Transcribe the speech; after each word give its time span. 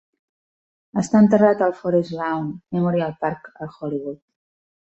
Està 1.01 1.21
enterrat 1.25 1.61
al 1.67 1.75
Forest 1.81 2.15
Lawn 2.21 2.49
Memorial 2.79 3.15
Park 3.27 3.55
a 3.67 3.73
Hollywood. 3.77 4.21